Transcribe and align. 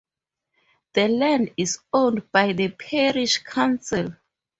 The 0.93 1.07
land 1.09 1.51
is 1.57 1.77
owned 1.93 2.31
by 2.31 2.53
the 2.53 2.69
Parish 2.69 3.37
Council. 3.37 4.15